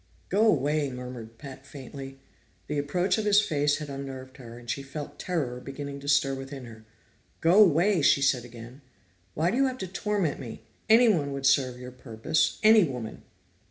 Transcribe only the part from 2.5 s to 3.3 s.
The approach of